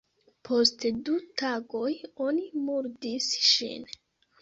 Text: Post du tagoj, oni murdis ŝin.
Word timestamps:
Post 0.47 0.87
du 1.09 1.19
tagoj, 1.43 1.93
oni 2.31 2.49
murdis 2.65 3.33
ŝin. 3.53 3.91